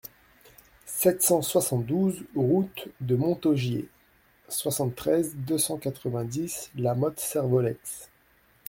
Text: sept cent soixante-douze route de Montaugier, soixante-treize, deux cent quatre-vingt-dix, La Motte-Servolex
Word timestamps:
sept 0.87 1.21
cent 1.21 1.43
soixante-douze 1.43 2.23
route 2.35 2.87
de 3.01 3.15
Montaugier, 3.15 3.87
soixante-treize, 4.49 5.35
deux 5.35 5.59
cent 5.59 5.77
quatre-vingt-dix, 5.77 6.71
La 6.75 6.95
Motte-Servolex 6.95 8.09